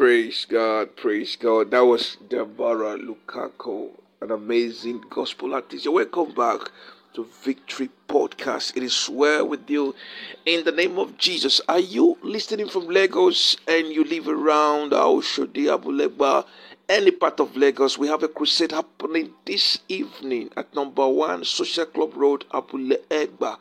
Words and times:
Praise 0.00 0.46
God, 0.46 0.96
praise 0.96 1.36
God. 1.36 1.72
That 1.72 1.80
was 1.84 2.16
Deborah 2.26 2.96
Lukalu, 2.96 3.90
an 4.22 4.30
amazing 4.30 5.04
gospel 5.10 5.52
artist. 5.52 5.86
Welcome 5.86 6.32
back 6.32 6.70
to 7.12 7.28
Victory 7.44 7.90
Podcast. 8.08 8.74
It 8.78 8.82
is 8.82 9.10
well 9.10 9.46
with 9.46 9.68
you 9.68 9.94
in 10.46 10.64
the 10.64 10.72
name 10.72 10.98
of 10.98 11.18
Jesus. 11.18 11.60
Are 11.68 11.78
you 11.78 12.16
listening 12.22 12.70
from 12.70 12.88
Lagos 12.88 13.58
and 13.68 13.88
you 13.88 14.04
live 14.04 14.26
around 14.26 14.92
Oshodi, 14.92 15.66
Abulegba, 15.66 16.46
any 16.88 17.10
part 17.10 17.38
of 17.38 17.54
Lagos? 17.54 17.98
We 17.98 18.08
have 18.08 18.22
a 18.22 18.28
crusade 18.28 18.72
happening 18.72 19.34
this 19.44 19.80
evening 19.86 20.48
at 20.56 20.74
number 20.74 21.06
one 21.06 21.44
Social 21.44 21.84
Club 21.84 22.16
Road, 22.16 22.46
Abule 22.52 22.96
Egba, 23.10 23.58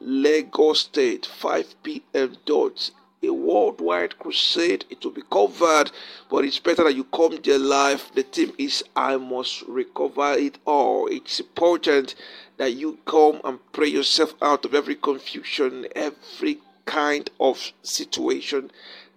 Lagos 0.00 0.80
State, 0.80 1.26
5 1.26 1.80
p.m. 1.84 2.38
dot 2.44 2.90
a 3.26 3.32
worldwide 3.32 4.18
crusade. 4.18 4.84
It 4.90 5.04
will 5.04 5.12
be 5.12 5.22
covered, 5.30 5.90
but 6.30 6.44
it's 6.44 6.58
better 6.58 6.84
that 6.84 6.94
you 6.94 7.04
come 7.04 7.38
there 7.42 7.58
live. 7.58 8.10
The 8.14 8.22
theme 8.22 8.52
is 8.58 8.84
I 8.94 9.16
must 9.16 9.62
recover 9.62 10.32
it 10.34 10.58
all. 10.64 11.06
It's 11.08 11.40
important 11.40 12.14
that 12.56 12.72
you 12.72 12.98
come 13.06 13.40
and 13.44 13.58
pray 13.72 13.88
yourself 13.88 14.34
out 14.40 14.64
of 14.64 14.74
every 14.74 14.96
confusion, 14.96 15.86
every 15.94 16.58
kind 16.86 17.28
of 17.40 17.72
situation 17.82 18.70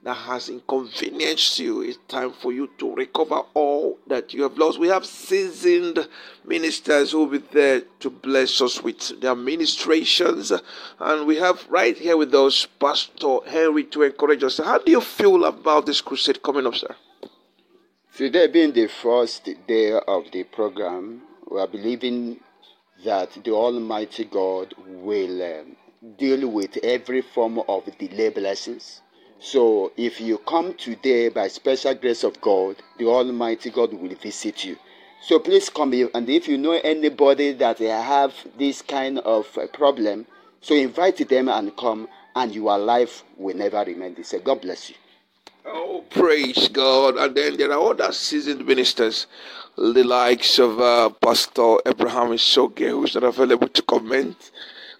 that 0.03 0.13
has 0.13 0.49
inconvenienced 0.49 1.59
you. 1.59 1.81
It's 1.81 1.99
time 2.07 2.31
for 2.31 2.51
you 2.51 2.69
to 2.77 2.95
recover 2.95 3.41
all 3.53 3.97
that 4.07 4.33
you 4.33 4.43
have 4.43 4.57
lost. 4.57 4.79
We 4.79 4.87
have 4.87 5.05
seasoned 5.05 6.07
ministers 6.45 7.11
who 7.11 7.19
will 7.19 7.39
be 7.39 7.43
there 7.51 7.81
to 7.99 8.09
bless 8.09 8.61
us 8.61 8.81
with 8.81 9.19
their 9.19 9.35
ministrations. 9.35 10.51
And 10.99 11.27
we 11.27 11.35
have 11.37 11.67
right 11.69 11.97
here 11.97 12.15
with 12.15 12.33
us 12.33 12.65
Pastor 12.79 13.39
Henry 13.47 13.83
to 13.85 14.03
encourage 14.03 14.43
us. 14.43 14.57
How 14.57 14.77
do 14.77 14.91
you 14.91 15.01
feel 15.01 15.43
about 15.45 15.85
this 15.85 16.01
crusade 16.01 16.41
coming 16.41 16.65
up, 16.65 16.75
sir? 16.75 16.95
Today 18.15 18.47
being 18.47 18.73
the 18.73 18.87
first 18.87 19.49
day 19.67 19.93
of 19.93 20.31
the 20.31 20.43
program, 20.43 21.21
we 21.49 21.59
are 21.59 21.67
believing 21.67 22.39
that 23.03 23.31
the 23.43 23.51
Almighty 23.51 24.25
God 24.25 24.73
will 24.77 25.41
um, 25.41 25.75
deal 26.17 26.49
with 26.49 26.77
every 26.83 27.21
form 27.21 27.59
of 27.67 27.85
delay 27.97 28.29
blessings 28.29 29.01
so 29.39 29.91
if 29.95 30.19
you 30.19 30.37
come 30.39 30.73
today 30.73 31.29
by 31.29 31.47
special 31.47 31.93
grace 31.95 32.23
of 32.23 32.39
God, 32.41 32.75
the 32.97 33.05
Almighty 33.05 33.69
God 33.69 33.93
will 33.93 34.13
visit 34.15 34.65
you. 34.65 34.77
So 35.21 35.39
please 35.39 35.69
come 35.69 35.93
here, 35.93 36.09
and 36.13 36.29
if 36.29 36.47
you 36.47 36.57
know 36.57 36.73
anybody 36.73 37.53
that 37.53 37.79
have 37.79 38.33
this 38.57 38.81
kind 38.81 39.19
of 39.19 39.57
problem, 39.73 40.27
so 40.61 40.75
invite 40.75 41.27
them 41.29 41.47
and 41.49 41.75
come, 41.77 42.07
and 42.35 42.53
your 42.53 42.77
life 42.77 43.23
will 43.37 43.55
never 43.55 43.83
remain 43.83 44.15
the 44.15 44.23
same. 44.23 44.41
God 44.41 44.61
bless 44.61 44.89
you. 44.89 44.95
Oh, 45.65 46.03
praise 46.09 46.67
God. 46.69 47.17
And 47.17 47.35
then 47.35 47.57
there 47.57 47.71
are 47.71 47.91
other 47.91 48.11
seasoned 48.11 48.65
ministers, 48.65 49.27
the 49.77 50.03
likes 50.03 50.57
of 50.59 50.79
uh, 50.79 51.09
Pastor 51.09 51.77
Abraham 51.85 52.29
Isoge, 52.29 52.89
who's 52.89 53.15
not 53.15 53.23
available 53.23 53.67
to 53.67 53.81
comment 53.83 54.51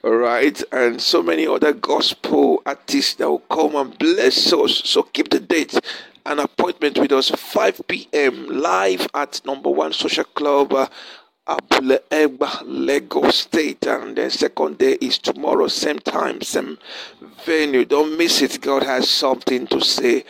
right, 0.03 0.61
and 0.72 1.02
so 1.02 1.22
many 1.22 1.45
other 1.47 1.73
gospel 1.73 2.61
artists 2.66 3.16
that 3.16 3.30
will 3.30 3.39
come 3.39 3.75
and 3.75 3.97
bless 3.97 4.52
us. 4.53 4.81
So 4.86 5.03
keep 5.03 5.30
the 5.30 5.39
date. 5.39 5.80
An 6.25 6.39
appointment 6.39 6.97
with 6.97 7.11
us 7.11 7.29
5 7.29 7.81
p.m. 7.88 8.47
live 8.47 9.07
at 9.13 9.41
number 9.46 9.69
one 9.69 9.94
social 9.94 10.23
club. 10.23 10.73
Uh, 10.73 10.88
Egba, 12.12 12.62
Lagos 12.66 13.38
State, 13.40 13.88
and 13.88 14.16
the 14.16 14.29
second 14.29 14.78
day 14.78 14.97
is 15.01 15.18
tomorrow, 15.18 15.68
same 15.68 15.97
time, 15.97 16.41
same 16.41 16.78
venue. 17.44 17.85
Don't 17.85 18.18
miss 18.18 18.41
it. 18.41 18.62
God 18.62 18.84
has 18.84 19.09
something 19.09 19.66
to 19.68 19.81
say 19.81 20.25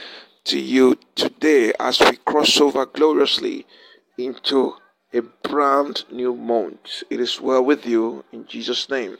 to 0.45 0.57
you 0.57 0.97
today 1.15 1.73
as 1.79 1.99
we 1.99 2.15
cross 2.17 2.61
over 2.61 2.85
gloriously 2.85 3.65
into 4.17 4.75
a 5.13 5.21
brand 5.21 6.05
new 6.11 6.35
month. 6.35 7.03
It 7.09 7.19
is 7.19 7.41
well 7.41 7.63
with 7.65 7.85
you 7.85 8.23
in 8.31 8.47
Jesus' 8.47 8.89
name. 8.89 9.17